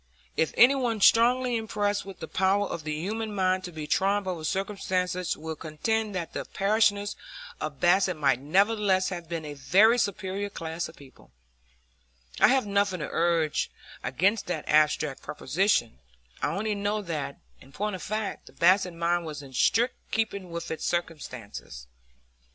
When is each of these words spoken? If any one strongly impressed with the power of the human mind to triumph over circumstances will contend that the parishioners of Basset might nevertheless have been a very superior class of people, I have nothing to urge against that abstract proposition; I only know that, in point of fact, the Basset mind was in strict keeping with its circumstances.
If 0.35 0.51
any 0.57 0.73
one 0.73 0.99
strongly 0.99 1.55
impressed 1.57 2.05
with 2.07 2.21
the 2.21 2.27
power 2.27 2.65
of 2.65 2.83
the 2.85 2.95
human 2.95 3.35
mind 3.35 3.63
to 3.65 3.85
triumph 3.85 4.25
over 4.25 4.43
circumstances 4.43 5.37
will 5.37 5.55
contend 5.55 6.15
that 6.15 6.33
the 6.33 6.43
parishioners 6.43 7.15
of 7.59 7.79
Basset 7.79 8.17
might 8.17 8.39
nevertheless 8.39 9.09
have 9.09 9.29
been 9.29 9.45
a 9.45 9.53
very 9.53 9.99
superior 9.99 10.49
class 10.49 10.89
of 10.89 10.95
people, 10.95 11.29
I 12.39 12.47
have 12.47 12.65
nothing 12.65 13.01
to 13.01 13.09
urge 13.11 13.69
against 14.03 14.47
that 14.47 14.67
abstract 14.67 15.21
proposition; 15.21 15.99
I 16.41 16.47
only 16.47 16.73
know 16.73 17.03
that, 17.03 17.37
in 17.59 17.71
point 17.71 17.95
of 17.95 18.01
fact, 18.01 18.47
the 18.47 18.53
Basset 18.53 18.95
mind 18.95 19.23
was 19.27 19.43
in 19.43 19.53
strict 19.53 19.93
keeping 20.09 20.49
with 20.49 20.71
its 20.71 20.83
circumstances. 20.83 21.85